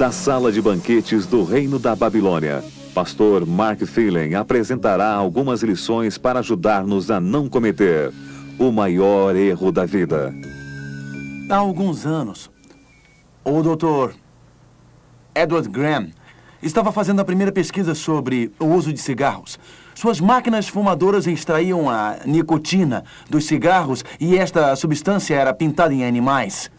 [0.00, 6.40] Da sala de banquetes do Reino da Babilônia, Pastor Mark Phelan apresentará algumas lições para
[6.40, 8.12] ajudar-nos a não cometer
[8.58, 10.34] o maior erro da vida.
[11.48, 12.50] Há alguns anos,
[13.44, 14.14] o Dr.
[15.34, 16.10] Edward Graham
[16.60, 19.58] estava fazendo a primeira pesquisa sobre o uso de cigarros.
[19.94, 26.70] Suas máquinas fumadoras extraíam a nicotina dos cigarros e esta substância era pintada em animais.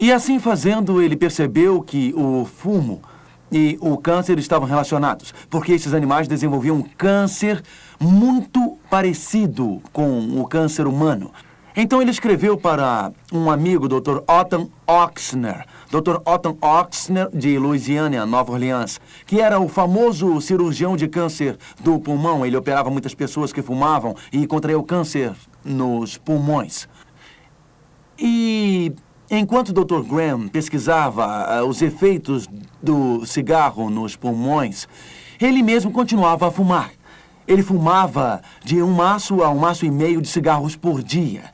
[0.00, 3.02] E assim fazendo, ele percebeu que o fumo
[3.50, 7.62] e o câncer estavam relacionados, porque esses animais desenvolviam um câncer
[8.00, 11.30] muito parecido com o câncer humano.
[11.78, 14.20] Então ele escreveu para um amigo, Dr.
[14.26, 16.16] Otton Oxner, Dr.
[16.24, 22.46] Otton Oxner, de Louisiana, Nova Orleans, que era o famoso cirurgião de câncer do pulmão.
[22.46, 26.88] Ele operava muitas pessoas que fumavam e contraiu câncer nos pulmões.
[28.18, 28.94] E
[29.30, 30.02] Enquanto o Dr.
[30.08, 32.46] Graham pesquisava uh, os efeitos
[32.80, 34.86] do cigarro nos pulmões,
[35.40, 36.92] ele mesmo continuava a fumar.
[37.46, 41.44] Ele fumava de um maço a um maço e meio de cigarros por dia.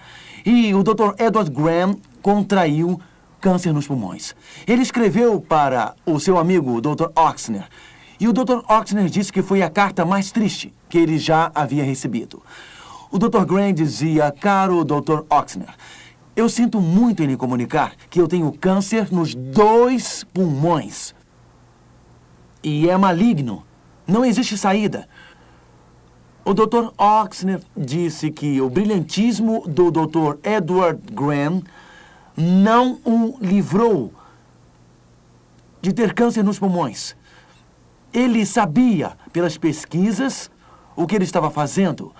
[0.45, 1.14] E o Dr.
[1.19, 3.01] Edward Graham contraiu
[3.41, 4.34] câncer nos pulmões.
[4.67, 7.09] Ele escreveu para o seu amigo, Dr.
[7.17, 7.64] Oxner,
[8.20, 8.61] e o Dr.
[8.69, 12.42] Oxner disse que foi a carta mais triste que ele já havia recebido.
[13.11, 13.45] O Dr.
[13.45, 15.25] Graham dizia, caro Dr.
[15.29, 15.75] Oxner,
[16.34, 21.14] eu sinto muito em lhe comunicar que eu tenho câncer nos dois pulmões.
[22.62, 23.64] E é maligno.
[24.06, 25.08] Não existe saída.
[26.45, 26.90] O Dr.
[26.98, 30.39] Oxner disse que o brilhantismo do Dr.
[30.42, 31.62] Edward Graham
[32.36, 34.12] não o livrou
[35.80, 37.14] de ter câncer nos pulmões.
[38.12, 40.51] Ele sabia, pelas pesquisas,
[40.96, 42.12] o que ele estava fazendo,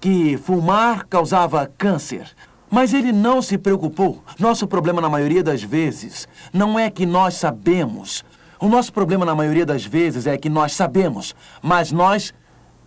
[0.00, 2.34] que fumar causava câncer.
[2.72, 4.24] Mas ele não se preocupou.
[4.38, 8.24] Nosso problema, na maioria das vezes, não é que nós sabemos.
[8.58, 12.32] O nosso problema, na maioria das vezes, é que nós sabemos, mas nós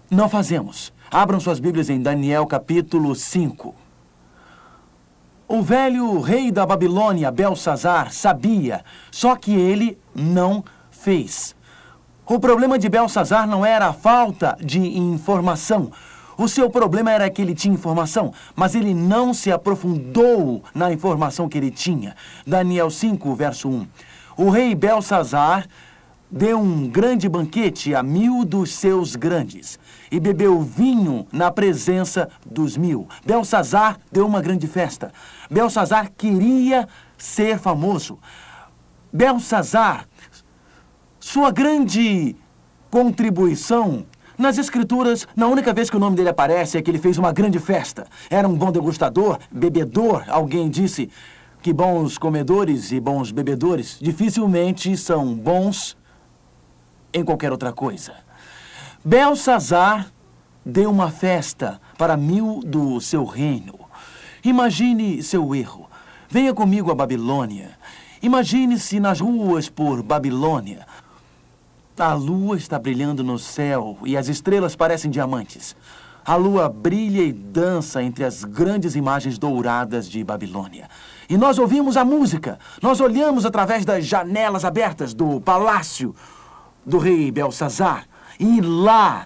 [0.09, 0.91] não fazemos.
[1.11, 3.75] Abram suas Bíblias em Daniel capítulo 5.
[5.47, 11.55] O velho rei da Babilônia, Belsazar, sabia, só que ele não fez.
[12.25, 15.91] O problema de Belsazar não era a falta de informação.
[16.37, 21.47] O seu problema era que ele tinha informação, mas ele não se aprofundou na informação
[21.47, 22.15] que ele tinha.
[22.45, 23.87] Daniel 5, verso 1.
[24.37, 25.65] O rei Belsazar
[26.29, 29.79] deu um grande banquete a mil dos seus grandes
[30.11, 33.07] e bebeu vinho na presença dos mil.
[33.25, 35.13] Belsazar deu uma grande festa.
[35.49, 38.19] Belsazar queria ser famoso.
[39.13, 40.05] Belsazar,
[41.17, 42.35] sua grande
[42.91, 44.05] contribuição
[44.37, 47.31] nas escrituras, na única vez que o nome dele aparece é que ele fez uma
[47.31, 48.05] grande festa.
[48.29, 50.23] Era um bom degustador, bebedor.
[50.27, 51.09] Alguém disse
[51.61, 55.97] que bons comedores e bons bebedores dificilmente são bons
[57.13, 58.13] em qualquer outra coisa.
[59.03, 60.11] Belsazar
[60.65, 63.79] deu uma festa para mil do seu reino.
[64.43, 65.89] Imagine seu erro.
[66.29, 67.71] Venha comigo a Babilônia.
[68.21, 70.85] Imagine-se nas ruas por Babilônia.
[71.97, 75.77] A lua está brilhando no céu e as estrelas parecem diamantes.
[76.25, 80.89] A lua brilha e dança entre as grandes imagens douradas de Babilônia.
[81.29, 82.59] E nós ouvimos a música.
[82.81, 86.13] Nós olhamos através das janelas abertas do palácio
[86.85, 88.05] do rei Belsazar.
[88.37, 89.25] E lá,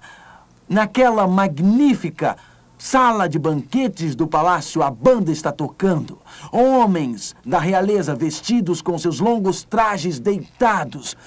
[0.67, 2.37] naquela magnífica
[2.77, 6.19] sala de banquetes do palácio, a banda está tocando.
[6.51, 11.17] Homens da realeza vestidos com seus longos trajes deitados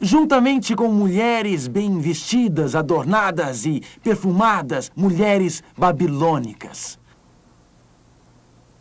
[0.00, 6.98] juntamente com mulheres bem vestidas, adornadas e perfumadas, mulheres babilônicas.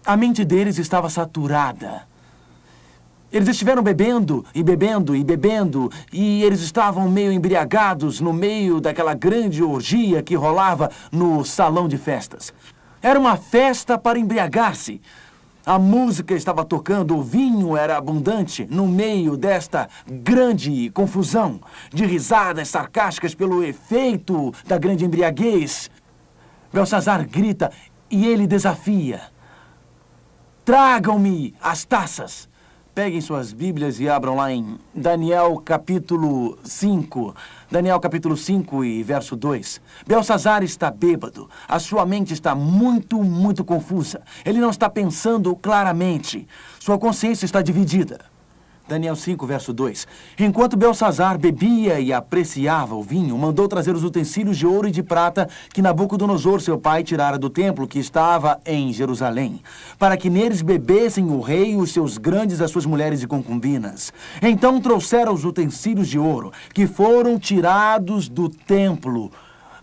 [0.06, 2.08] A mente deles estava saturada.
[3.30, 9.14] Eles estiveram bebendo e bebendo e bebendo, e eles estavam meio embriagados no meio daquela
[9.14, 12.54] grande orgia que rolava no salão de festas.
[13.02, 15.02] Era uma festa para embriagar-se.
[15.68, 21.60] A música estava tocando, o vinho era abundante no meio desta grande confusão
[21.94, 25.92] de risadas sarcásticas pelo efeito da grande embriaguez.
[26.72, 27.70] Belsazar grita
[28.10, 29.24] e ele desafia:
[30.64, 32.48] Tragam-me as taças.
[32.96, 37.36] Peguem suas Bíblias e abram lá em Daniel capítulo 5.
[37.70, 39.82] Daniel capítulo 5 e verso 2.
[40.08, 41.50] Belsazar está bêbado.
[41.68, 44.22] A sua mente está muito, muito confusa.
[44.46, 46.48] Ele não está pensando claramente.
[46.80, 48.37] Sua consciência está dividida.
[48.88, 50.08] Daniel 5, verso 2.
[50.40, 55.04] Enquanto Belsazar bebia e apreciava o vinho, mandou trazer os utensílios de ouro e de
[55.04, 59.62] prata que Nabucodonosor, seu pai, tirara do templo que estava em Jerusalém,
[60.00, 64.14] para que neles bebessem o rei, os seus grandes, as suas mulheres e concubinas.
[64.42, 69.32] Então trouxeram os utensílios de ouro, que foram tirados do templo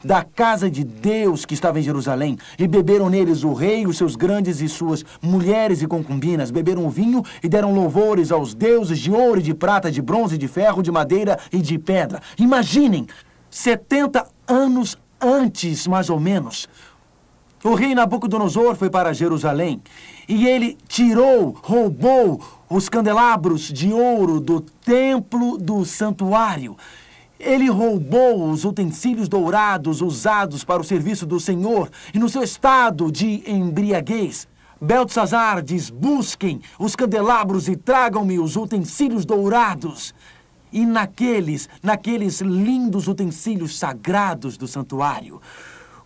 [0.04, 4.14] da casa de Deus que estava em Jerusalém, e beberam neles o rei, os seus
[4.14, 9.40] grandes e suas mulheres e concubinas, beberam vinho e deram louvores aos deuses de ouro
[9.40, 12.20] e de prata, de bronze, de ferro, de madeira e de pedra.
[12.38, 13.06] Imaginem,
[13.50, 16.68] 70 anos antes, mais ou menos,
[17.64, 19.80] o rei Nabucodonosor foi para Jerusalém
[20.28, 26.76] e ele tirou, roubou os candelabros de ouro do templo do santuário
[27.44, 33.12] ele roubou os utensílios dourados usados para o serviço do Senhor e, no seu estado
[33.12, 34.48] de embriaguez,
[34.80, 40.14] Beltzazar diz: Busquem os candelabros e tragam-me os utensílios dourados.
[40.72, 45.40] E naqueles, naqueles lindos utensílios sagrados do santuário,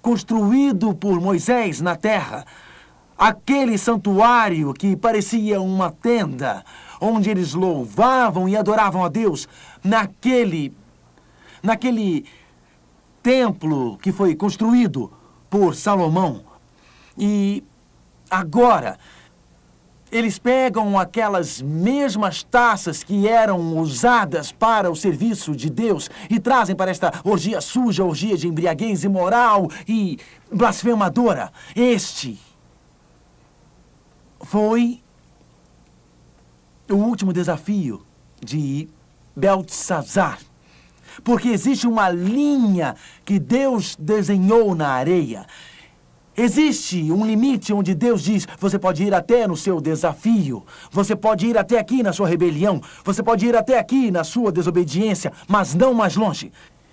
[0.02, 2.44] construído por Moisés na terra,
[3.17, 6.62] aquele santuário que parecia uma tenda,
[7.00, 9.49] onde eles louvavam e adoravam a Deus,
[9.82, 10.75] naquele
[11.62, 12.25] naquele
[13.22, 15.12] templo que foi construído
[15.50, 16.43] por Salomão.
[17.16, 17.64] E
[18.31, 18.99] agora,
[20.10, 26.75] eles pegam aquelas mesmas taças que eram usadas para o serviço de Deus e trazem
[26.75, 30.19] para esta orgia suja, orgia de embriaguez imoral e
[30.50, 31.52] blasfemadora.
[31.76, 32.38] Este
[34.40, 35.02] foi
[36.90, 38.06] o último desafio
[38.40, 38.88] de
[39.37, 40.38] Beltzazar.
[41.25, 42.94] Porque existe uma linha
[43.25, 45.47] que Deus desenhou na areia.
[46.37, 51.47] Existe um limite onde Deus diz: você pode ir até no seu desafio, você pode
[51.47, 55.75] ir até aqui na sua rebelião, você pode ir até aqui na sua desobediência, mas
[55.75, 56.53] não mais longe.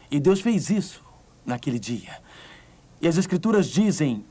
[0.09, 1.03] E Deus fez isso
[1.45, 2.17] naquele dia.
[2.99, 4.25] E as Escrituras dizem,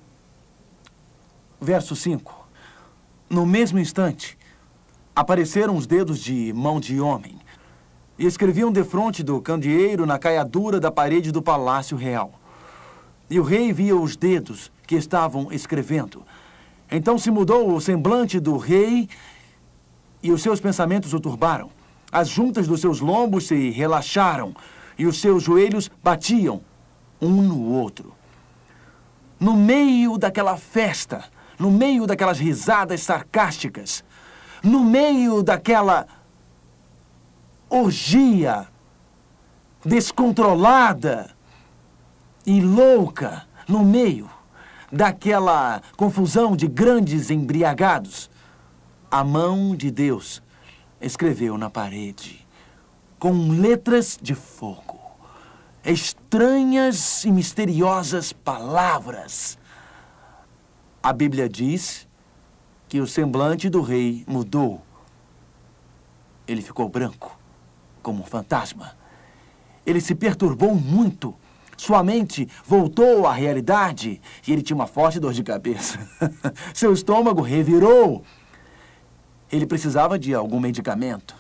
[1.61, 2.49] verso 5:
[3.31, 4.37] No mesmo instante,
[5.15, 7.44] apareceram os dedos de mão de homem
[8.19, 12.41] e escreviam defronte do candeeiro na caiadura da parede do palácio real.
[13.29, 16.25] E o rei via os dedos que estavam escrevendo.
[16.91, 19.09] Então se mudou o semblante do rei
[20.23, 21.71] e os seus pensamentos o turbaram.
[22.13, 24.55] As juntas dos seus lombos se relaxaram
[24.97, 26.61] e os seus joelhos batiam
[27.21, 28.15] um no outro.
[29.41, 31.25] No meio daquela festa,
[31.59, 34.05] no meio daquelas risadas sarcásticas,
[34.63, 36.07] no meio daquela
[37.75, 38.69] orgia
[39.85, 41.35] descontrolada
[42.47, 44.31] e louca no meio
[44.93, 48.31] daquela confusão de grandes embriagados,
[49.11, 50.41] a mão de Deus
[51.01, 52.47] escreveu na parede
[53.19, 55.01] com letras de fogo
[55.85, 59.59] estranhas e misteriosas palavras.
[61.03, 62.09] A Bíblia diz
[62.89, 64.81] que o semblante do rei mudou.
[66.47, 67.44] Ele ficou branco
[68.05, 68.93] como um fantasma.
[69.85, 71.35] Ele se perturbou muito.
[71.77, 75.99] Sua mente voltou à realidade e ele tinha uma forte dor de cabeça.
[76.73, 78.23] Seu estômago revirou.
[79.51, 81.35] Ele precisava de algum medicamento.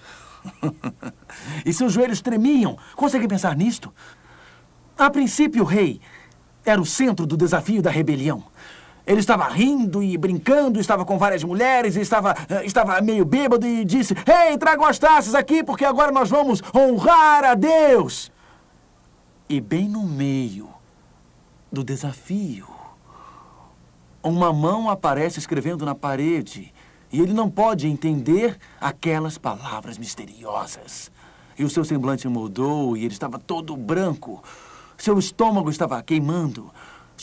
[1.64, 2.76] e seus joelhos tremiam.
[2.96, 3.92] Consegue pensar nisto?
[4.98, 6.00] A princípio, o rei
[6.64, 8.44] era o centro do desafio da rebelião.
[9.06, 13.84] Ele estava rindo e brincando, estava com várias mulheres, estava, eh, estava meio bêbado e
[13.84, 18.32] disse: Ei, tragam as taças aqui, porque agora nós vamos honrar a Deus.
[19.46, 20.70] E bem no meio
[21.70, 22.66] do desafio,
[24.22, 26.72] uma mão aparece escrevendo na parede
[27.12, 31.12] e ele não pode entender aquelas palavras misteriosas.
[31.58, 34.42] E o seu semblante mudou e ele estava todo branco.
[34.96, 36.72] Seu estômago estava queimando.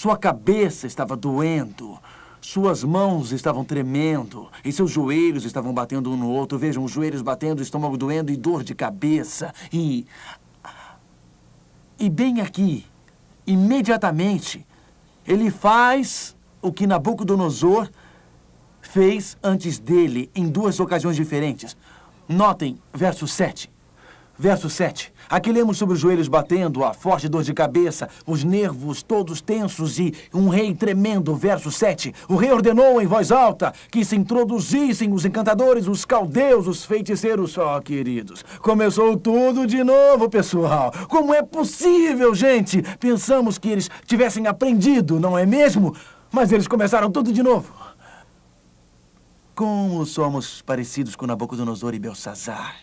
[0.01, 1.99] Sua cabeça estava doendo.
[2.41, 6.57] Suas mãos estavam tremendo e seus joelhos estavam batendo um no outro.
[6.57, 9.53] Vejam, os joelhos batendo, estômago doendo e dor de cabeça.
[9.71, 10.07] E.
[11.99, 12.83] E bem aqui,
[13.45, 14.65] imediatamente,
[15.23, 17.87] ele faz o que Nabucodonosor
[18.81, 21.77] fez antes dele em duas ocasiões diferentes.
[22.27, 23.69] Notem, verso 7.
[24.41, 25.13] Verso 7.
[25.29, 29.99] Aqui lemos sobre os joelhos batendo, a forte dor de cabeça, os nervos todos tensos
[29.99, 31.35] e um rei tremendo.
[31.35, 32.11] Verso 7.
[32.27, 37.55] O rei ordenou em voz alta que se introduzissem os encantadores, os caldeus, os feiticeiros.
[37.55, 40.91] Ó, oh, queridos, começou tudo de novo, pessoal.
[41.07, 42.81] Como é possível, gente?
[42.99, 45.95] Pensamos que eles tivessem aprendido, não é mesmo?
[46.31, 47.71] Mas eles começaram tudo de novo.
[49.53, 52.75] Como somos parecidos com Nabucodonosor e Belsazar.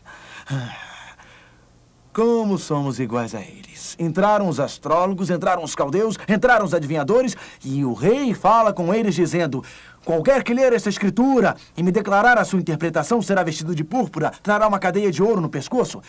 [2.19, 3.95] Como somos iguais a eles.
[3.97, 9.15] Entraram os astrólogos, entraram os caldeus, entraram os adivinhadores, e o rei fala com eles
[9.15, 9.63] dizendo:
[10.05, 14.33] Qualquer que ler essa escritura e me declarar a sua interpretação será vestido de púrpura,
[14.43, 16.03] trará uma cadeia de ouro no pescoço,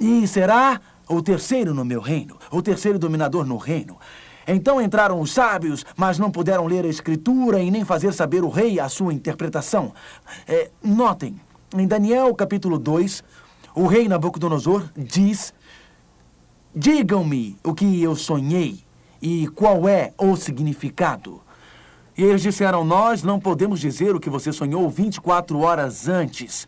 [0.00, 3.98] e será o terceiro no meu reino, o terceiro dominador no reino.
[4.48, 8.48] Então entraram os sábios, mas não puderam ler a escritura e nem fazer saber o
[8.48, 9.92] rei a sua interpretação.
[10.48, 11.38] É, notem,
[11.76, 13.22] em Daniel capítulo 2,
[13.76, 15.52] o rei Nabucodonosor diz:
[16.74, 18.80] Digam-me o que eu sonhei
[19.20, 21.42] e qual é o significado.
[22.16, 26.66] E eles disseram: Nós não podemos dizer o que você sonhou 24 horas antes.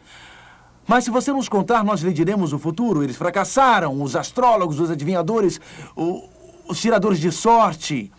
[0.86, 3.02] Mas se você nos contar, nós lhe diremos o futuro.
[3.02, 5.58] Eles fracassaram, os astrólogos, os adivinhadores,
[5.96, 6.28] o,
[6.68, 8.12] os tiradores de sorte,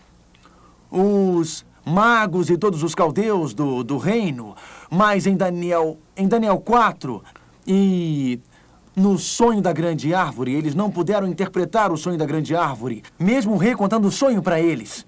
[0.90, 4.56] os magos e todos os caldeus do, do reino.
[4.90, 7.22] Mas em Daniel, em Daniel 4
[7.66, 8.40] e
[9.00, 13.54] no sonho da grande árvore, eles não puderam interpretar o sonho da grande árvore, mesmo
[13.54, 15.06] o rei contando o sonho para eles.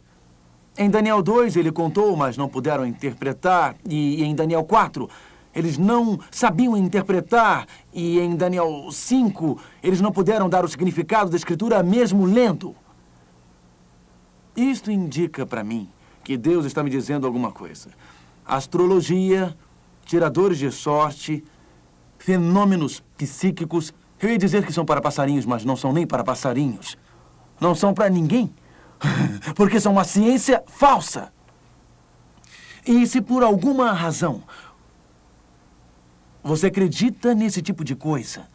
[0.76, 3.76] Em Daniel 2, ele contou, mas não puderam interpretar.
[3.86, 5.06] E em Daniel 4,
[5.54, 7.66] eles não sabiam interpretar.
[7.92, 12.74] E em Daniel 5, eles não puderam dar o significado da escritura, mesmo lendo.
[14.56, 15.90] Isto indica para mim
[16.24, 17.90] que Deus está me dizendo alguma coisa.
[18.46, 19.54] Astrologia,
[20.06, 21.44] tiradores de sorte,
[22.22, 23.92] fenômenos psíquicos.
[24.20, 26.96] Eu ia dizer que são para passarinhos, mas não são nem para passarinhos.
[27.60, 28.54] Não são para ninguém.
[29.56, 31.32] Porque são uma ciência falsa.
[32.86, 34.42] E se por alguma razão
[36.44, 38.48] você acredita nesse tipo de coisa,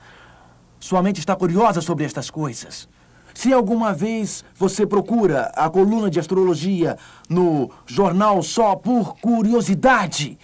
[0.79, 2.87] sua mente está curiosa sobre estas coisas.
[3.33, 6.97] Se alguma vez você procura a coluna de astrologia
[7.29, 10.37] no jornal só por curiosidade,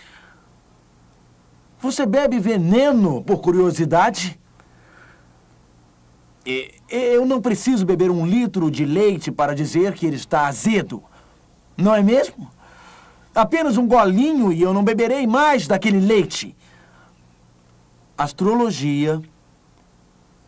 [1.83, 4.39] você bebe veneno por curiosidade?
[6.89, 11.03] Eu não preciso beber um litro de leite para dizer que ele está azedo.
[11.75, 12.49] Não é mesmo?
[13.35, 16.55] Apenas um golinho e eu não beberei mais daquele leite.
[18.17, 19.21] Astrologia,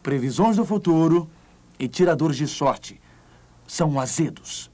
[0.01, 1.29] previsões do futuro
[1.77, 3.01] e tiradores de sorte
[3.67, 4.71] são azedos.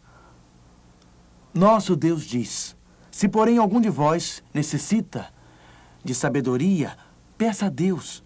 [1.52, 2.76] Nosso Deus diz:
[3.10, 5.41] se porém algum de vós necessita
[6.04, 6.98] de sabedoria,
[7.38, 8.24] peça a Deus,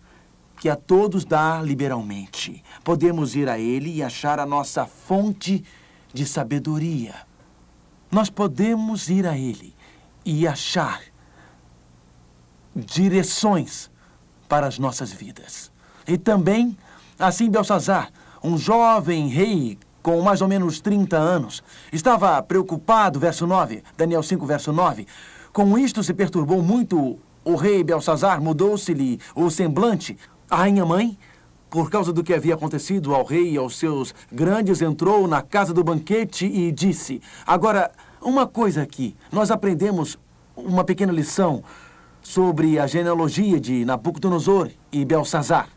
[0.60, 2.64] que a todos dá liberalmente.
[2.84, 5.64] Podemos ir a Ele e achar a nossa fonte
[6.14, 7.16] de sabedoria.
[8.12, 9.76] Nós podemos ir a Ele
[10.24, 11.02] e achar
[12.76, 13.92] direções
[14.48, 15.72] para as nossas vidas.
[16.08, 16.78] E também,
[17.18, 18.12] assim Belsazar,
[18.44, 24.46] um jovem rei com mais ou menos 30 anos, estava preocupado, verso 9, Daniel 5,
[24.46, 25.08] verso 9.
[25.52, 30.18] Com isto se perturbou muito o rei Belsazar mudou-se-lhe o semblante.
[30.50, 31.18] A rainha-mãe,
[31.70, 35.74] por causa do que havia acontecido ao rei e aos seus grandes, entrou na casa
[35.74, 39.16] do banquete e disse: Agora, uma coisa aqui.
[39.32, 40.18] Nós aprendemos
[40.58, 41.64] uma pequena lição
[42.22, 45.70] sobre a genealogia de Nabucodonosor e Belsazar.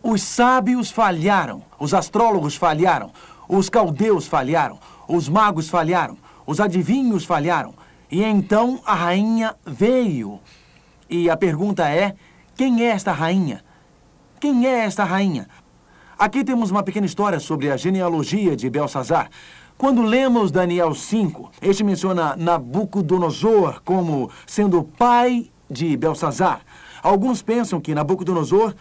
[0.00, 3.10] Os sábios falharam, os astrólogos falharam,
[3.48, 7.74] os caldeus falharam, os magos falharam, os adivinhos falharam,
[8.10, 10.40] e então a rainha veio.
[11.08, 12.14] E a pergunta é:
[12.54, 13.64] quem é esta rainha?
[14.40, 15.48] Quem é esta rainha?
[16.18, 19.28] Aqui temos uma pequena história sobre a genealogia de Belsazar.
[19.76, 26.62] Quando lemos Daniel 5, este menciona Nabucodonosor como sendo pai de Belsazar.
[27.02, 28.74] Alguns pensam que Nabucodonosor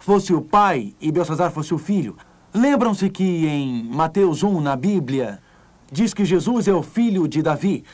[0.00, 2.16] fosse o pai e Belsazar fosse o filho.
[2.52, 5.40] Lembram-se que em Mateus 1, na Bíblia,
[5.92, 7.84] diz que Jesus é o filho de Davi.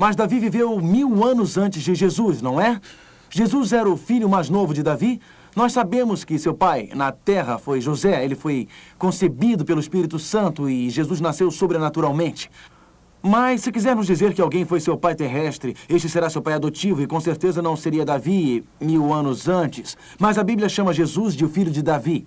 [0.00, 2.80] Mas Davi viveu mil anos antes de Jesus, não é?
[3.28, 5.20] Jesus era o filho mais novo de Davi.
[5.54, 8.24] Nós sabemos que seu pai na terra foi José.
[8.24, 8.66] Ele foi
[8.96, 12.50] concebido pelo Espírito Santo e Jesus nasceu sobrenaturalmente.
[13.22, 17.02] Mas se quisermos dizer que alguém foi seu pai terrestre, este será seu pai adotivo
[17.02, 19.98] e com certeza não seria Davi mil anos antes.
[20.18, 22.26] Mas a Bíblia chama Jesus de o filho de Davi.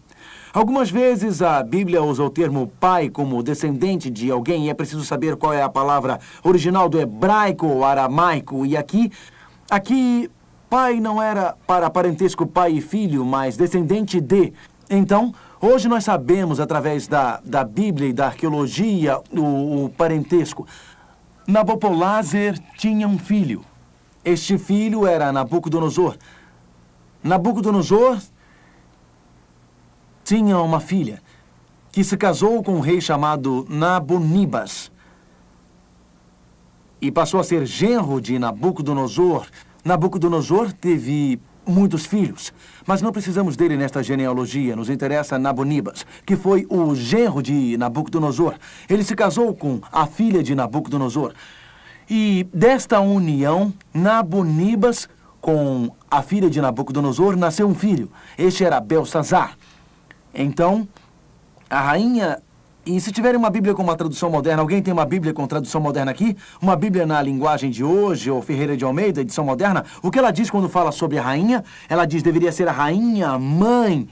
[0.54, 5.04] Algumas vezes a Bíblia usa o termo pai como descendente de alguém e é preciso
[5.04, 8.64] saber qual é a palavra original do hebraico ou aramaico.
[8.64, 9.12] E aqui,
[9.68, 10.30] aqui
[10.70, 14.54] pai não era para parentesco pai e filho, mas descendente de.
[14.88, 20.68] Então, hoje nós sabemos, através da, da Bíblia e da arqueologia, o, o parentesco.
[21.48, 23.66] Nabopolassar tinha um filho.
[24.24, 26.16] Este filho era Nabucodonosor.
[27.24, 28.20] Nabucodonosor
[30.24, 31.22] tinha uma filha
[31.92, 34.92] que se casou com um rei chamado Nabonibas
[37.02, 39.46] e passou a ser genro de Nabucodonosor.
[39.84, 42.54] Nabucodonosor teve muitos filhos,
[42.86, 44.76] mas não precisamos dele nesta genealogia.
[44.76, 48.56] Nos interessa Nabonibas, que foi o genro de Nabucodonosor.
[48.90, 51.34] Ele se casou com a filha de Nabucodonosor.
[52.10, 55.08] E desta união, Nabonibas
[55.42, 58.10] com a filha de Nabucodonosor nasceu um filho.
[58.38, 59.58] Este era Belsazar.
[60.34, 60.88] Então,
[61.70, 62.42] a rainha
[62.86, 65.80] e se tiverem uma Bíblia com uma tradução moderna, alguém tem uma Bíblia com tradução
[65.80, 66.36] moderna aqui?
[66.62, 69.86] Uma Bíblia na linguagem de hoje, ou Ferreira de Almeida, edição moderna?
[70.02, 71.64] O que ela diz quando fala sobre a rainha?
[71.88, 74.10] Ela diz deveria ser a rainha mãe.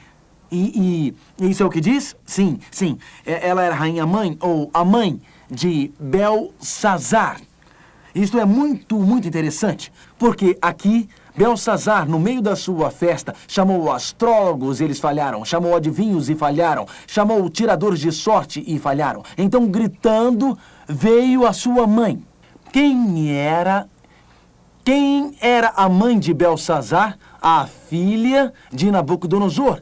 [0.49, 2.15] E, e isso é o que diz?
[2.25, 2.97] Sim, sim.
[3.25, 7.41] É, ela era rainha mãe, ou a mãe de Belsazar.
[8.15, 14.81] Isto é muito, muito interessante, porque aqui Belsazar, no meio da sua festa, chamou astrólogos
[14.81, 19.23] eles falharam, chamou adivinhos e falharam, chamou tiradores de sorte e falharam.
[19.37, 20.57] Então, gritando,
[20.87, 22.21] veio a sua mãe.
[22.71, 23.87] Quem era?
[24.83, 27.17] Quem era a mãe de Belsazar?
[27.41, 29.81] A filha de Nabucodonosor.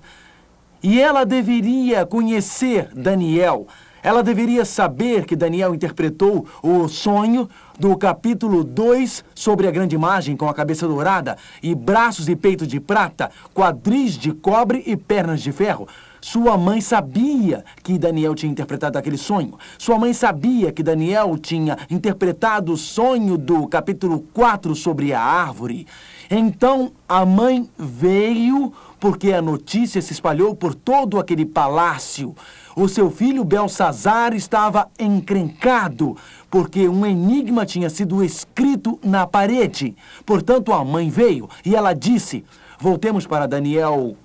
[0.81, 3.67] E ela deveria conhecer Daniel.
[4.01, 10.35] Ela deveria saber que Daniel interpretou o sonho do capítulo 2 sobre a grande imagem
[10.35, 15.41] com a cabeça dourada e braços e peito de prata, quadris de cobre e pernas
[15.41, 15.87] de ferro.
[16.21, 19.57] Sua mãe sabia que Daniel tinha interpretado aquele sonho.
[19.77, 25.87] Sua mãe sabia que Daniel tinha interpretado o sonho do capítulo 4 sobre a árvore.
[26.29, 32.35] Então a mãe veio porque a notícia se espalhou por todo aquele palácio.
[32.75, 36.15] O seu filho Belsazar estava encrencado,
[36.49, 39.95] porque um enigma tinha sido escrito na parede.
[40.23, 42.45] Portanto, a mãe veio e ela disse:
[42.79, 44.15] Voltemos para Daniel,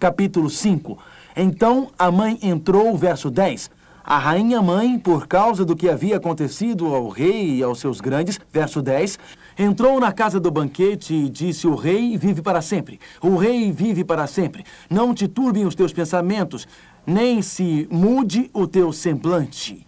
[0.00, 0.98] capítulo 5.
[1.36, 3.70] Então a mãe entrou, verso 10.
[4.08, 8.38] A rainha mãe, por causa do que havia acontecido ao rei e aos seus grandes,
[8.52, 9.18] verso 10,
[9.58, 13.00] entrou na casa do banquete e disse: O rei vive para sempre.
[13.22, 14.64] O rei vive para sempre.
[14.88, 16.66] Não te turbem os teus pensamentos,
[17.06, 19.86] nem se mude o teu semblante,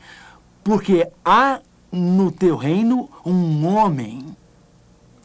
[0.63, 4.37] porque há no teu reino um homem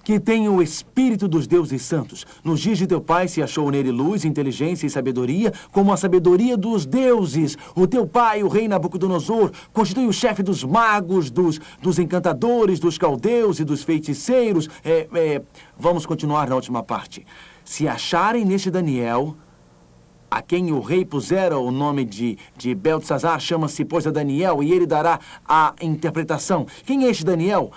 [0.04, 2.26] que tem o espírito dos deuses santos.
[2.44, 6.58] Nos dias de teu pai se achou nele luz, inteligência e sabedoria, como a sabedoria
[6.58, 7.58] dos deuses.
[7.76, 12.98] O teu pai, o rei Nabucodonosor, constitui o chefe dos magos, dos, dos encantadores, dos
[12.98, 14.70] caldeus e dos feiticeiros.
[14.84, 15.42] É, é,
[15.78, 17.26] vamos continuar na última parte.
[17.64, 19.36] Se acharem neste Daniel,
[20.30, 24.74] a quem o rei pusera o nome de, de Beltzazar, chama-se, pois, a Daniel, e
[24.74, 26.66] ele dará a interpretação.
[26.86, 27.72] Quem é este Daniel?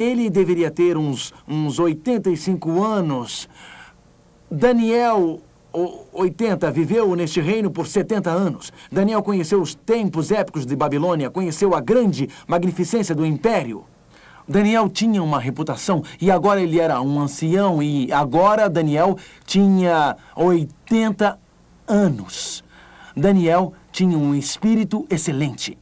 [0.00, 3.46] Ele deveria ter uns, uns 85 anos.
[4.50, 5.40] Daniel,
[6.10, 8.72] 80, viveu neste reino por 70 anos.
[8.90, 13.84] Daniel conheceu os tempos épicos de Babilônia, conheceu a grande magnificência do império.
[14.48, 21.38] Daniel tinha uma reputação e agora ele era um ancião e agora Daniel tinha 80
[21.86, 22.64] anos.
[23.14, 25.76] Daniel tinha um espírito excelente.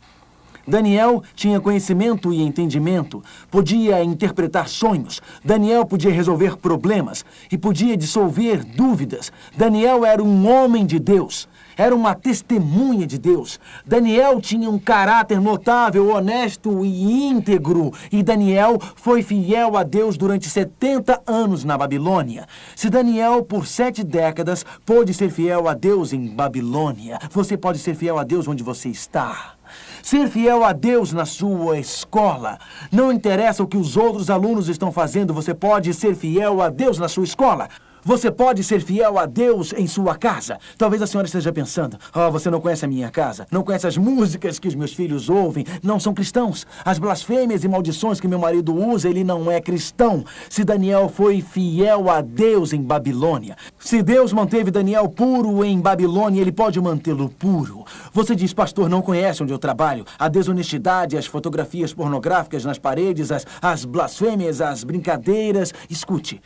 [0.69, 8.63] Daniel tinha conhecimento e entendimento, podia interpretar sonhos, Daniel podia resolver problemas e podia dissolver
[8.65, 9.33] dúvidas.
[9.57, 13.61] Daniel era um homem de Deus, era uma testemunha de Deus.
[13.87, 20.51] Daniel tinha um caráter notável, honesto e íntegro, e Daniel foi fiel a Deus durante
[20.51, 22.47] 70 anos na Babilônia.
[22.75, 27.95] Se Daniel, por sete décadas, pôde ser fiel a Deus em Babilônia, você pode ser
[27.95, 29.55] fiel a Deus onde você está.
[30.03, 32.59] Ser fiel a Deus na sua escola.
[32.91, 36.99] Não interessa o que os outros alunos estão fazendo, você pode ser fiel a Deus
[36.99, 37.69] na sua escola.
[38.05, 40.59] Você pode ser fiel a Deus em sua casa.
[40.77, 43.97] Talvez a senhora esteja pensando: oh, você não conhece a minha casa, não conhece as
[43.97, 46.67] músicas que os meus filhos ouvem, não são cristãos.
[46.85, 50.25] As blasfêmias e maldições que meu marido usa, ele não é cristão.
[50.49, 56.41] Se Daniel foi fiel a Deus em Babilônia, se Deus manteve Daniel puro em Babilônia,
[56.41, 57.85] ele pode mantê-lo puro.
[58.13, 60.05] Você diz, pastor, não conhece onde eu trabalho.
[60.19, 65.73] A desonestidade, as fotografias pornográficas nas paredes, as, as blasfêmias, as brincadeiras.
[65.91, 66.41] Escute.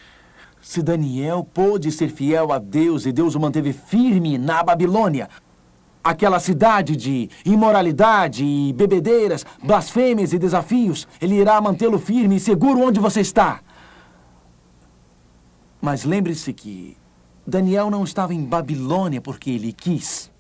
[0.63, 5.29] Se Daniel pôde ser fiel a Deus e Deus o manteve firme na Babilônia,
[6.05, 12.81] aquela cidade de imoralidade e bebedeiras, blasfêmias e desafios, ele irá mantê-lo firme e seguro
[12.81, 13.61] onde você está.
[15.81, 16.97] Mas lembre-se que
[17.45, 20.31] Daniel não estava em Babilônia porque ele quis.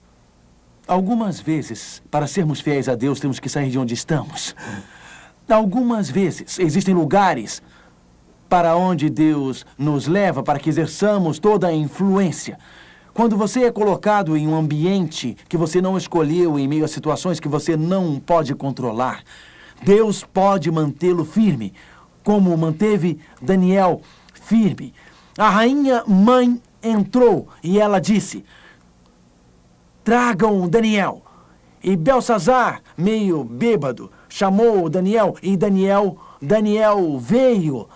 [0.86, 4.54] Algumas vezes, para sermos fiéis a Deus, temos que sair de onde estamos.
[5.48, 7.60] Algumas vezes, existem lugares
[8.52, 12.58] para onde Deus nos leva para que exerçamos toda a influência.
[13.14, 17.40] Quando você é colocado em um ambiente que você não escolheu, em meio a situações
[17.40, 19.22] que você não pode controlar,
[19.82, 21.72] Deus pode mantê-lo firme,
[22.22, 24.02] como manteve Daniel
[24.34, 24.92] firme.
[25.38, 28.44] A rainha mãe entrou e ela disse:
[30.04, 31.22] Tragam Daniel.
[31.82, 37.88] E Belsazar, meio bêbado, chamou Daniel e Daniel, Daniel veio.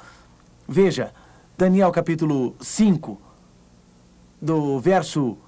[0.69, 1.13] Veja,
[1.57, 3.21] Daniel capítulo 5,
[4.41, 5.39] do verso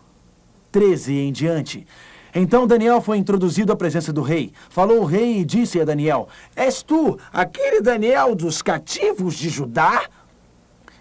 [0.71, 1.87] 13 em diante.
[2.35, 4.53] Então Daniel foi introduzido à presença do rei.
[4.71, 10.09] Falou o rei e disse a Daniel: És tu aquele Daniel dos cativos de Judá?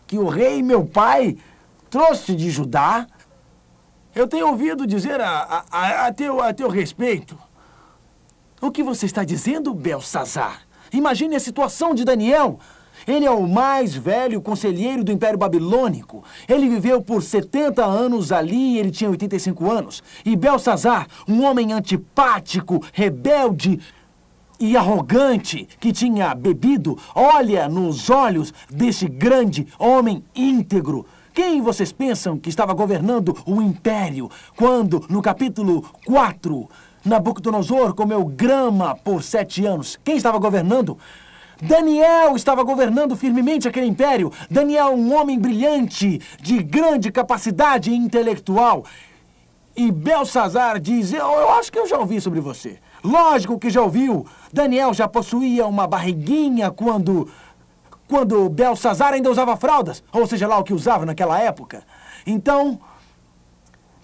[0.07, 1.37] Que o rei, meu pai,
[1.89, 3.05] trouxe de Judá?
[4.15, 7.37] Eu tenho ouvido dizer a, a, a, teu, a teu respeito.
[8.59, 10.61] O que você está dizendo, Belsazar?
[10.91, 12.59] Imagine a situação de Daniel.
[13.07, 16.23] Ele é o mais velho conselheiro do Império Babilônico.
[16.47, 20.03] Ele viveu por 70 anos ali e ele tinha 85 anos.
[20.25, 23.79] E Belsazar, um homem antipático, rebelde
[24.59, 31.05] e arrogante que tinha bebido, olha nos olhos desse grande homem íntegro.
[31.33, 36.67] Quem vocês pensam que estava governando o império quando, no capítulo 4,
[37.05, 39.99] Nabucodonosor comeu grama por sete anos?
[40.03, 40.97] Quem estava governando?
[41.61, 44.31] Daniel estava governando firmemente aquele império.
[44.49, 48.85] Daniel, um homem brilhante, de grande capacidade intelectual.
[49.75, 52.79] E Belsazar diz: eu, eu acho que eu já ouvi sobre você.
[53.03, 54.25] Lógico que já ouviu.
[54.51, 57.29] Daniel já possuía uma barriguinha quando.
[58.07, 61.83] Quando Belsazar ainda usava fraldas, ou seja lá o que usava naquela época.
[62.25, 62.79] Então,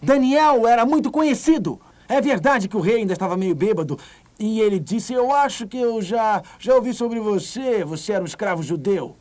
[0.02, 1.80] Daniel era muito conhecido.
[2.10, 3.98] É verdade que o rei ainda estava meio bêbado
[4.46, 7.86] e ele disse: Eu acho que eu já, já ouvi sobre você.
[7.86, 9.16] Você era um escravo judeu.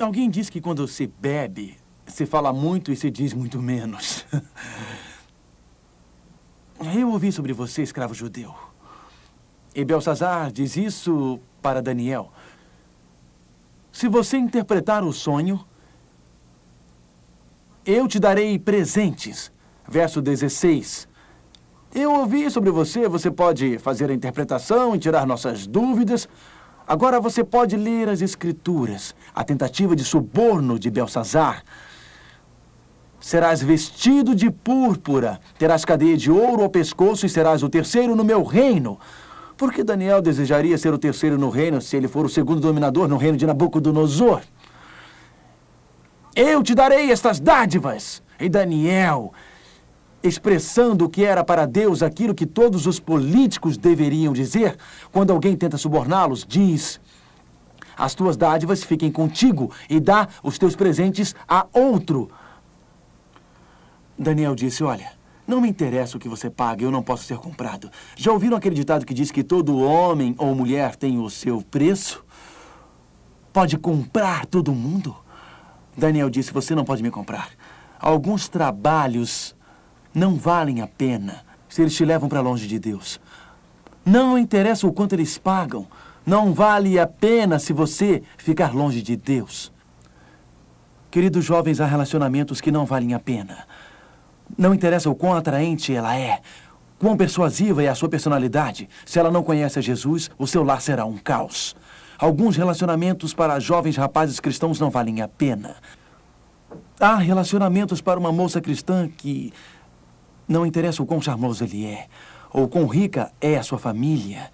[0.00, 4.26] Alguém diz que quando se bebe, se fala muito e se diz muito menos.
[6.94, 8.54] Eu ouvi sobre você, escravo judeu.
[9.74, 12.32] E Belsazar diz isso para Daniel.
[13.92, 15.64] Se você interpretar o sonho,
[17.84, 19.50] eu te darei presentes.
[19.88, 21.07] Verso 16.
[21.94, 26.28] Eu ouvi sobre você, você pode fazer a interpretação e tirar nossas dúvidas.
[26.86, 29.14] Agora você pode ler as escrituras.
[29.34, 31.62] A tentativa de suborno de Belsazar.
[33.20, 38.24] Serás vestido de púrpura, terás cadeia de ouro ao pescoço e serás o terceiro no
[38.24, 38.98] meu reino.
[39.56, 43.08] Por que Daniel desejaria ser o terceiro no reino se ele for o segundo dominador
[43.08, 44.42] no reino de Nabucodonosor?
[46.36, 48.22] Eu te darei estas dádivas.
[48.38, 49.32] E Daniel
[50.22, 54.76] expressando o que era para Deus aquilo que todos os políticos deveriam dizer,
[55.12, 57.00] quando alguém tenta suborná-los, diz:
[57.96, 62.30] As tuas dádivas fiquem contigo e dá os teus presentes a outro.
[64.18, 65.12] Daniel disse: Olha,
[65.46, 67.90] não me interessa o que você paga, eu não posso ser comprado.
[68.16, 72.24] Já ouviram aquele ditado que diz que todo homem ou mulher tem o seu preço?
[73.52, 75.16] Pode comprar todo mundo?
[75.96, 77.50] Daniel disse: Você não pode me comprar.
[78.00, 79.56] Alguns trabalhos
[80.14, 83.20] não valem a pena se eles te levam para longe de Deus.
[84.04, 85.86] Não interessa o quanto eles pagam.
[86.24, 89.72] Não vale a pena se você ficar longe de Deus.
[91.10, 93.66] Queridos jovens, há relacionamentos que não valem a pena.
[94.56, 96.40] Não interessa o quão atraente ela é,
[96.98, 98.88] quão persuasiva é a sua personalidade.
[99.06, 101.76] Se ela não conhece a Jesus, o seu lar será um caos.
[102.18, 105.76] Alguns relacionamentos para jovens rapazes cristãos não valem a pena.
[106.98, 109.52] Há relacionamentos para uma moça cristã que
[110.48, 112.08] não interessa o quão charmoso ele é,
[112.52, 114.50] ou quão rica é a sua família.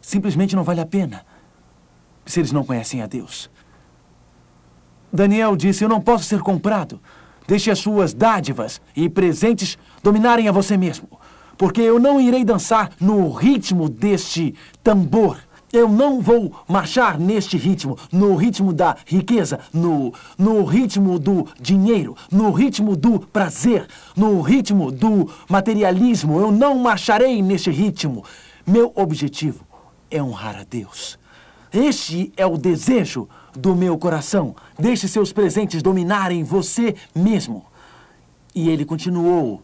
[0.00, 1.24] Simplesmente não vale a pena
[2.26, 3.50] se eles não conhecem a Deus.
[5.12, 7.00] Daniel disse: Eu não posso ser comprado.
[7.46, 11.20] Deixe as suas dádivas e presentes dominarem a você mesmo,
[11.58, 15.38] porque eu não irei dançar no ritmo deste tambor.
[15.74, 22.16] Eu não vou marchar neste ritmo, no ritmo da riqueza, no, no ritmo do dinheiro,
[22.30, 26.38] no ritmo do prazer, no ritmo do materialismo.
[26.38, 28.24] Eu não marcharei neste ritmo.
[28.64, 29.66] Meu objetivo
[30.08, 31.18] é honrar a Deus.
[31.72, 34.54] Este é o desejo do meu coração.
[34.78, 37.66] Deixe seus presentes dominarem você mesmo.
[38.54, 39.60] E ele continuou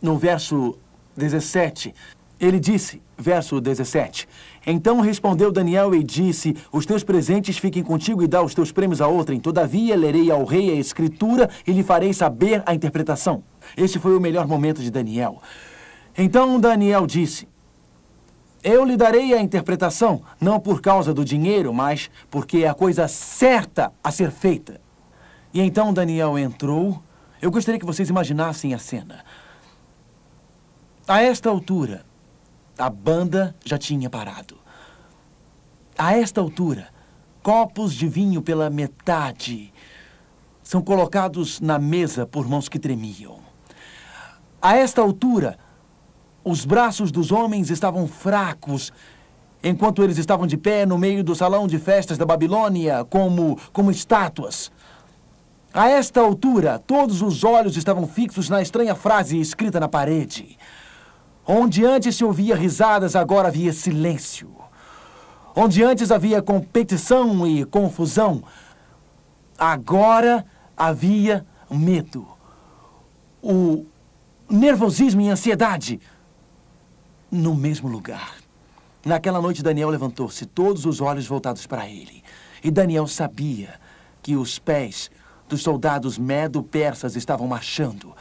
[0.00, 0.78] no verso
[1.14, 1.94] 17.
[2.40, 4.28] Ele disse, verso 17:
[4.64, 9.00] Então respondeu Daniel e disse: Os teus presentes fiquem contigo e dá os teus prêmios
[9.00, 9.40] a outrem.
[9.40, 13.42] Todavia lerei ao rei a escritura e lhe farei saber a interpretação.
[13.76, 15.42] Este foi o melhor momento de Daniel.
[16.16, 17.48] Então Daniel disse:
[18.62, 23.08] Eu lhe darei a interpretação, não por causa do dinheiro, mas porque é a coisa
[23.08, 24.80] certa a ser feita.
[25.52, 27.02] E então Daniel entrou.
[27.40, 29.24] Eu gostaria que vocês imaginassem a cena.
[31.06, 32.04] A esta altura,
[32.78, 34.56] a banda já tinha parado.
[35.96, 36.88] A esta altura,
[37.42, 39.72] copos de vinho pela metade
[40.62, 43.40] são colocados na mesa por mãos que tremiam.
[44.62, 45.58] A esta altura,
[46.44, 48.92] os braços dos homens estavam fracos,
[49.62, 53.90] enquanto eles estavam de pé no meio do salão de festas da Babilônia, como, como
[53.90, 54.70] estátuas.
[55.72, 60.56] A esta altura, todos os olhos estavam fixos na estranha frase escrita na parede.
[61.50, 64.54] Onde antes se ouvia risadas, agora havia silêncio.
[65.56, 68.44] Onde antes havia competição e confusão,
[69.58, 70.44] agora
[70.76, 72.28] havia medo.
[73.42, 73.86] O
[74.46, 75.98] nervosismo e ansiedade
[77.30, 78.34] no mesmo lugar.
[79.02, 82.22] Naquela noite, Daniel levantou-se, todos os olhos voltados para ele.
[82.62, 83.80] E Daniel sabia
[84.22, 85.10] que os pés
[85.48, 88.14] dos soldados medo-persas estavam marchando.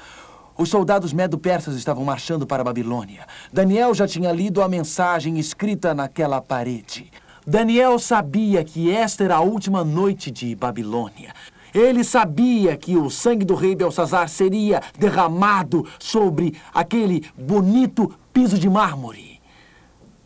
[0.57, 3.27] Os soldados medo-persas estavam marchando para a Babilônia.
[3.53, 7.11] Daniel já tinha lido a mensagem escrita naquela parede.
[7.45, 11.33] Daniel sabia que esta era a última noite de Babilônia.
[11.73, 18.67] Ele sabia que o sangue do rei Belsazar seria derramado sobre aquele bonito piso de
[18.67, 19.39] mármore.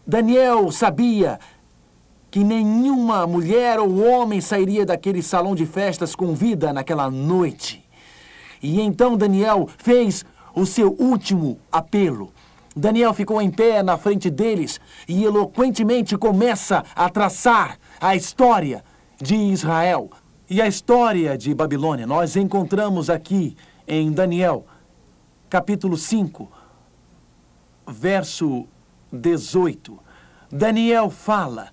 [0.07, 1.39] Daniel sabia
[2.31, 7.80] que nenhuma mulher ou homem sairia daquele salão de festas com vida naquela noite.
[8.61, 12.31] E então Daniel fez o seu último apelo.
[12.75, 18.83] Daniel ficou em pé na frente deles e eloquentemente começa a traçar a história
[19.19, 20.09] de Israel
[20.49, 22.07] e a história de Babilônia.
[22.07, 23.55] Nós encontramos aqui
[23.87, 24.65] em Daniel,
[25.49, 26.49] capítulo 5,
[27.87, 28.65] verso
[29.11, 29.99] 18.
[30.51, 31.71] Daniel fala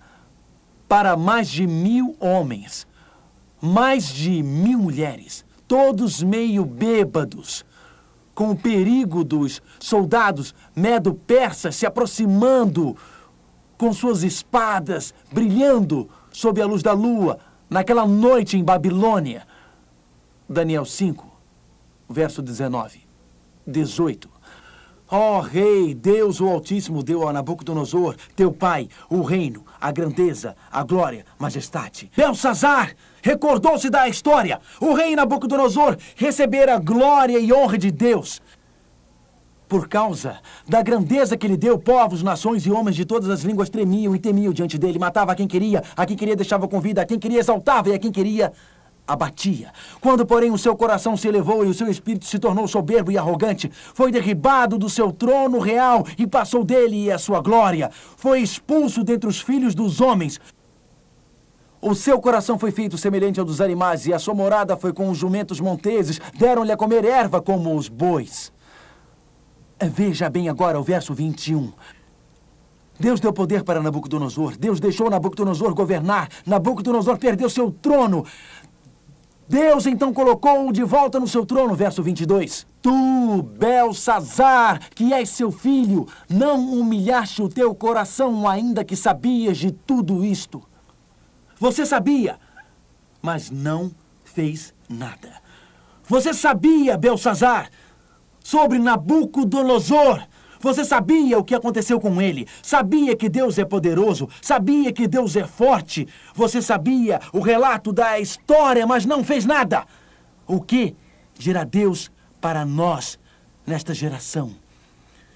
[0.89, 2.87] para mais de mil homens,
[3.61, 7.65] mais de mil mulheres, todos meio bêbados,
[8.35, 12.97] com o perigo dos soldados medo-persas se aproximando
[13.77, 19.47] com suas espadas brilhando sob a luz da lua naquela noite em Babilônia.
[20.49, 21.31] Daniel 5,
[22.09, 23.01] verso 19,
[23.67, 24.38] 18.
[25.11, 30.55] Ó oh, Rei, Deus o Altíssimo deu a Nabucodonosor, teu pai, o reino, a grandeza,
[30.71, 32.11] a glória, majestade.
[32.15, 34.61] Belsazar recordou-se da história.
[34.79, 38.43] O rei Nabucodonosor recebera glória e honra de Deus.
[39.67, 43.71] Por causa da grandeza que lhe deu, povos, nações e homens de todas as línguas
[43.71, 44.99] tremiam e temiam diante dele.
[44.99, 47.95] Matava a quem queria, a quem queria deixava com vida, a quem queria exaltava e
[47.95, 48.53] a quem queria
[49.09, 49.73] abatia.
[50.01, 53.17] Quando, porém, o seu coração se elevou e o seu espírito se tornou soberbo e
[53.17, 57.91] arrogante, foi derribado do seu trono real e passou dele a sua glória.
[58.17, 60.39] Foi expulso dentre os filhos dos homens.
[61.81, 65.09] O seu coração foi feito semelhante ao dos animais, e a sua morada foi com
[65.09, 68.53] os jumentos monteses, deram-lhe a comer erva como os bois.
[69.81, 71.73] Veja bem agora o verso 21.
[72.99, 74.57] Deus deu poder para Nabucodonosor.
[74.57, 76.29] Deus deixou Nabucodonosor governar.
[76.45, 78.25] Nabucodonosor perdeu seu trono.
[79.49, 82.67] Deus então colocou-o de volta no seu trono, verso 22.
[82.83, 89.73] Tu, Belsazar, que és seu filho, não humilhaste o teu coração, ainda que sabias de
[89.73, 90.63] tudo isto.
[91.59, 92.39] Você sabia,
[93.23, 93.91] mas não
[94.23, 95.41] fez nada.
[96.07, 97.71] Você sabia, Belsazar,
[98.45, 100.27] sobre Nabucodonosor,
[100.61, 105.37] você sabia o que aconteceu com ele, sabia que Deus é poderoso, sabia que Deus
[105.37, 109.85] é forte, você sabia o relato da história, mas não fez nada.
[110.47, 110.95] O que
[111.39, 113.19] dirá Deus para nós
[113.67, 114.55] nesta geração?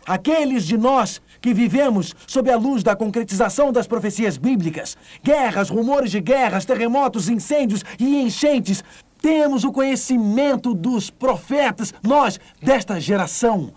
[0.04, 6.10] Aqueles de nós que vivemos sob a luz da concretização das profecias bíblicas, guerras, rumores
[6.10, 8.82] de guerras, terremotos, incêndios e enchentes,
[9.20, 13.72] temos o conhecimento dos profetas, nós desta geração.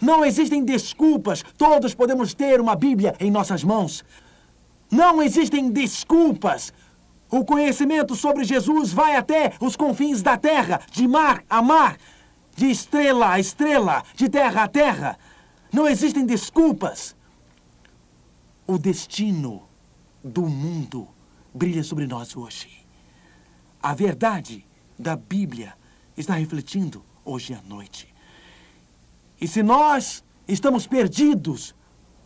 [0.00, 1.42] Não existem desculpas.
[1.56, 4.04] Todos podemos ter uma Bíblia em nossas mãos.
[4.90, 6.72] Não existem desculpas.
[7.30, 11.96] O conhecimento sobre Jesus vai até os confins da terra, de mar a mar,
[12.54, 15.18] de estrela a estrela, de terra a terra.
[15.72, 17.16] Não existem desculpas.
[18.66, 19.62] O destino
[20.22, 21.08] do mundo
[21.54, 22.68] brilha sobre nós hoje.
[23.82, 24.66] A verdade
[24.98, 25.74] da Bíblia
[26.16, 28.15] está refletindo hoje à noite.
[29.40, 31.74] E se nós estamos perdidos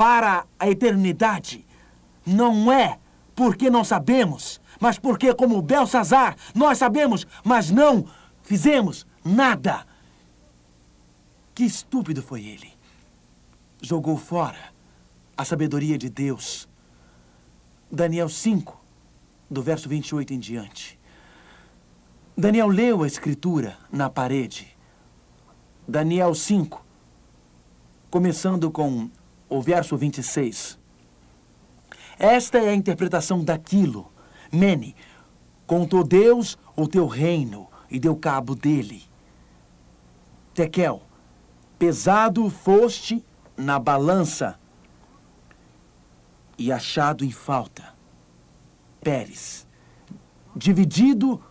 [0.00, 1.66] para a eternidade.
[2.24, 2.98] Não é
[3.34, 8.06] porque não sabemos, mas porque, como Belsazar, nós sabemos, mas não
[8.42, 9.86] fizemos nada.
[11.54, 12.72] Que estúpido foi ele.
[13.82, 14.72] Jogou fora
[15.36, 16.66] a sabedoria de Deus.
[17.92, 18.82] Daniel 5,
[19.50, 20.98] do verso 28 em diante.
[22.34, 24.74] Daniel leu a escritura na parede.
[25.86, 26.89] Daniel 5,
[28.10, 29.08] começando com
[29.48, 30.78] o verso 26.
[32.18, 34.12] Esta é a interpretação daquilo.
[34.52, 34.96] Mene,
[35.66, 39.04] contou Deus o teu reino e deu cabo dele.
[40.52, 41.02] Tekel,
[41.78, 43.24] pesado foste
[43.56, 44.58] na balança
[46.58, 47.94] e achado em falta.
[49.00, 49.66] Pérez,
[50.54, 51.42] dividido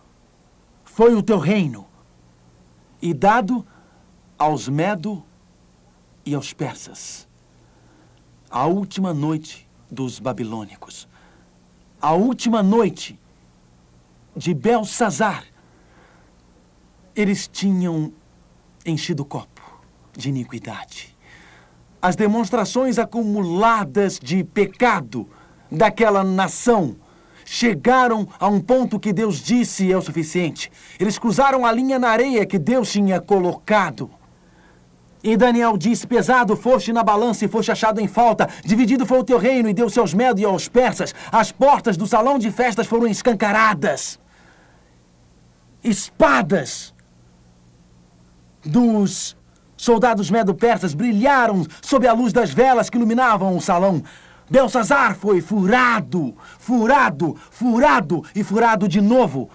[0.84, 1.86] foi o teu reino
[3.00, 3.66] e dado
[4.38, 5.24] aos Medo
[6.24, 7.28] e aos persas.
[8.50, 11.08] A última noite dos babilônicos.
[12.00, 13.18] A última noite
[14.36, 15.44] de Belsazar.
[17.14, 18.12] Eles tinham
[18.86, 19.60] enchido o copo
[20.16, 21.16] de iniquidade.
[22.00, 25.28] As demonstrações acumuladas de pecado
[25.70, 26.96] daquela nação
[27.44, 30.70] chegaram a um ponto que Deus disse é o suficiente.
[30.98, 34.10] Eles cruzaram a linha na areia que Deus tinha colocado.
[35.22, 38.48] E Daniel disse: Pesado foste na balança e foste achado em falta.
[38.64, 41.14] Dividido foi o teu reino e deu seus medos aos persas.
[41.30, 44.18] As portas do salão de festas foram escancaradas.
[45.82, 46.94] Espadas
[48.64, 49.36] dos
[49.76, 54.02] soldados medo-persas brilharam sob a luz das velas que iluminavam o salão.
[54.50, 59.48] Belsazar foi furado, furado, furado e furado de novo.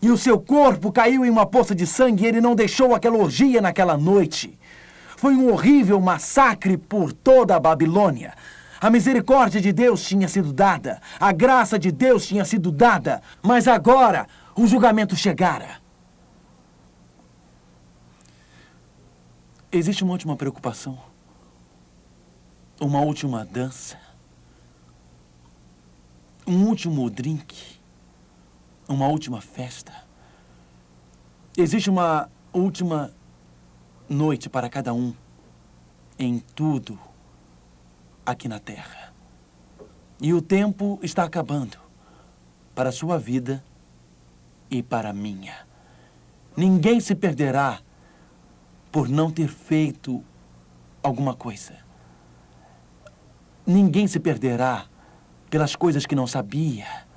[0.00, 3.18] E o seu corpo caiu em uma poça de sangue e ele não deixou aquela
[3.18, 4.58] orgia naquela noite.
[5.16, 8.34] Foi um horrível massacre por toda a Babilônia.
[8.80, 13.66] A misericórdia de Deus tinha sido dada, a graça de Deus tinha sido dada, mas
[13.66, 15.80] agora o julgamento chegara.
[19.72, 20.96] Existe uma última preocupação
[22.80, 23.98] uma última dança,
[26.46, 27.77] um último drink,
[28.88, 29.92] uma última festa.
[31.56, 33.12] Existe uma última
[34.08, 35.14] noite para cada um
[36.18, 36.98] em tudo
[38.24, 39.12] aqui na Terra.
[40.20, 41.78] E o tempo está acabando
[42.74, 43.62] para a sua vida
[44.70, 45.54] e para a minha.
[46.56, 47.80] Ninguém se perderá
[48.90, 50.24] por não ter feito
[51.02, 51.74] alguma coisa.
[53.66, 54.86] Ninguém se perderá
[55.50, 57.07] pelas coisas que não sabia.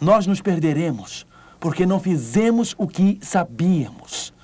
[0.00, 1.26] Nós nos perderemos
[1.58, 4.34] porque não fizemos o que sabíamos.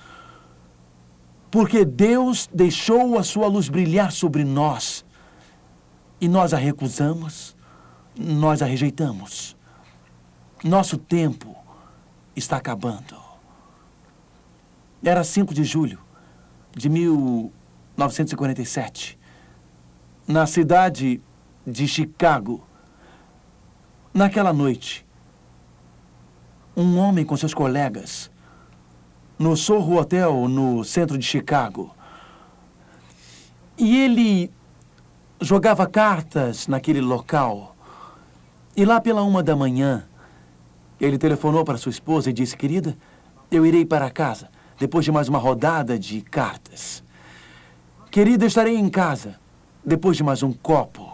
[1.50, 5.04] Porque Deus deixou a sua luz brilhar sobre nós
[6.20, 7.54] e nós a recusamos,
[8.16, 9.54] nós a rejeitamos.
[10.64, 11.54] Nosso tempo
[12.34, 13.20] está acabando.
[15.04, 15.98] Era 5 de julho
[16.74, 19.18] de 1947
[20.26, 21.20] na cidade
[21.66, 22.64] de Chicago.
[24.14, 25.04] Naquela noite,
[26.76, 28.30] um homem com seus colegas,
[29.38, 31.94] no Sorro Hotel, no centro de Chicago,
[33.76, 34.50] e ele
[35.40, 37.74] jogava cartas naquele local.
[38.76, 40.06] E lá pela uma da manhã,
[41.00, 42.96] ele telefonou para sua esposa e disse: Querida,
[43.50, 47.04] eu irei para casa depois de mais uma rodada de cartas.
[48.10, 49.38] Querida, estarei em casa
[49.84, 51.10] depois de mais um copo.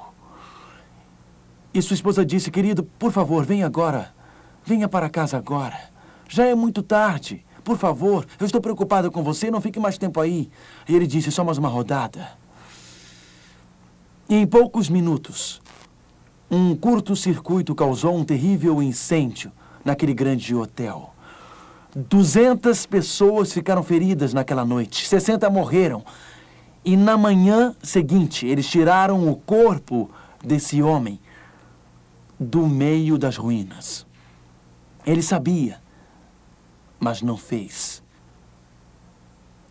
[1.73, 4.13] E sua esposa disse, querido, por favor, venha agora.
[4.69, 5.81] Venha para casa agora.
[6.29, 7.43] Já é muito tarde.
[7.65, 10.51] Por favor, eu estou preocupada com você, não fique mais tempo aí.
[10.87, 12.33] E ele disse, só mais uma rodada.
[14.29, 15.63] E em poucos minutos,
[16.51, 19.51] um curto-circuito causou um terrível incêndio
[19.83, 21.15] naquele grande hotel.
[21.97, 26.05] 200 pessoas ficaram feridas naquela noite, 60 morreram
[26.85, 30.11] e na manhã seguinte, eles tiraram o corpo
[30.45, 31.19] desse homem
[32.39, 34.07] do meio das ruínas.
[35.09, 35.81] Ele sabia,
[37.01, 38.03] mas não fez.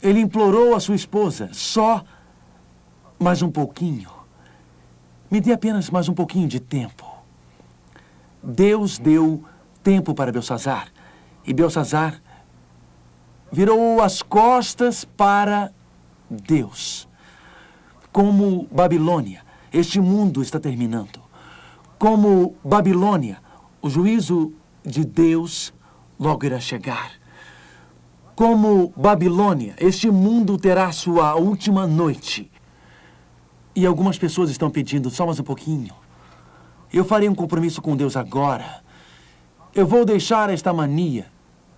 [0.01, 2.03] Ele implorou a sua esposa, só
[3.19, 4.09] mais um pouquinho.
[5.29, 7.05] Me dê apenas mais um pouquinho de tempo.
[8.41, 9.45] Deus deu
[9.83, 10.91] tempo para Belsazar.
[11.45, 12.19] E Belsazar
[13.51, 15.71] virou as costas para
[16.27, 17.07] Deus.
[18.11, 21.21] Como Babilônia, este mundo está terminando.
[21.99, 23.37] Como Babilônia,
[23.79, 24.51] o juízo
[24.87, 25.73] de Deus
[26.19, 27.11] logo irá chegar.
[28.35, 32.49] Como Babilônia, este mundo terá sua última noite.
[33.75, 35.93] E algumas pessoas estão pedindo só mais um pouquinho.
[36.91, 38.81] Eu farei um compromisso com Deus agora.
[39.75, 41.27] Eu vou deixar esta mania,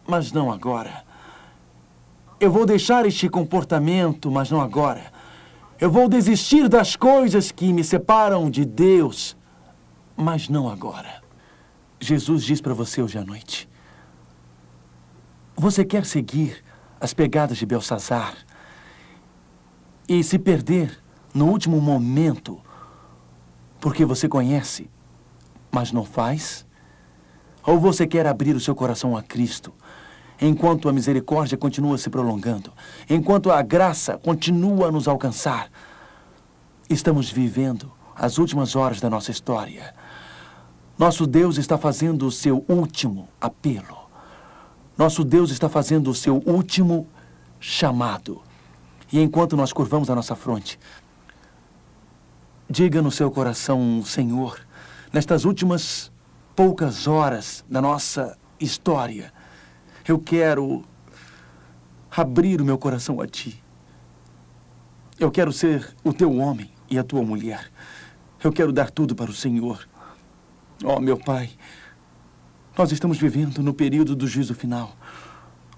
[0.08, 1.04] mas não agora.
[2.40, 5.12] Eu vou deixar este comportamento, mas não agora.
[5.80, 9.36] Eu vou desistir das coisas que me separam de Deus,
[10.16, 11.29] mas não agora.
[12.00, 13.70] Jesus diz para você hoje à noite:
[15.56, 16.64] Você quer seguir
[17.00, 18.36] as pegadas de Belsazar
[20.08, 20.98] e se perder
[21.34, 22.62] no último momento
[23.80, 24.90] porque você conhece,
[25.72, 26.66] mas não faz?
[27.64, 29.74] Ou você quer abrir o seu coração a Cristo
[30.42, 32.72] enquanto a misericórdia continua se prolongando,
[33.10, 35.70] enquanto a graça continua a nos alcançar.
[36.90, 39.94] Estamos vivendo as últimas horas da nossa história.
[41.00, 43.98] Nosso Deus está fazendo o seu último apelo.
[44.98, 47.08] Nosso Deus está fazendo o seu último
[47.58, 48.42] chamado.
[49.10, 50.78] E enquanto nós curvamos a nossa fronte,
[52.70, 54.60] diga no seu coração, Senhor,
[55.14, 56.12] nestas últimas
[56.54, 59.32] poucas horas da nossa história,
[60.06, 60.84] eu quero
[62.12, 63.64] abrir o meu coração a ti.
[65.18, 67.72] Eu quero ser o teu homem e a tua mulher.
[68.44, 69.89] Eu quero dar tudo para o Senhor.
[70.84, 71.50] Oh, meu Pai,
[72.78, 74.96] nós estamos vivendo no período do juízo final,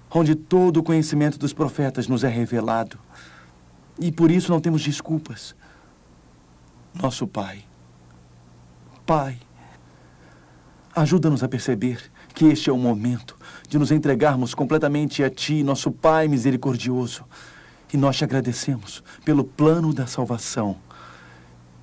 [0.08, 2.98] onde todo o conhecimento dos profetas nos é revelado.
[3.98, 5.56] E por isso não temos desculpas.
[6.94, 7.64] Nosso Pai,
[9.04, 9.40] Pai,
[10.94, 11.98] ajuda-nos a perceber
[12.32, 13.36] que este é o momento
[13.68, 17.24] de nos entregarmos completamente a Ti, nosso Pai misericordioso.
[17.92, 20.76] E nós te agradecemos pelo plano da salvação.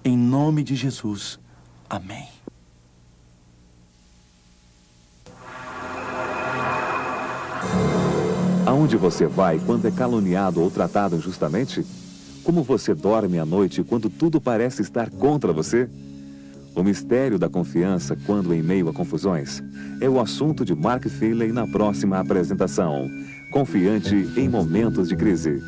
[0.03, 1.37] Em nome de Jesus.
[1.89, 2.38] Amém.
[8.69, 11.83] Aonde você vai quando é caluniado ou tratado injustamente?
[12.43, 15.89] Como você dorme à noite quando tudo parece estar contra você?
[16.75, 19.59] O mistério da confiança quando em meio a confusões
[19.99, 23.09] é o assunto de Mark Feeley na próxima apresentação.
[23.51, 25.59] Confiante em momentos de crise.